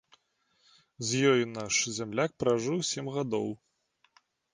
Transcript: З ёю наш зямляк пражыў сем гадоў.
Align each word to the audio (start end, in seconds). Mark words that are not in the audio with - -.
З 1.09 1.19
ёю 1.31 1.43
наш 1.57 1.73
зямляк 1.97 2.31
пражыў 2.45 2.79
сем 2.93 3.11
гадоў. 3.19 3.47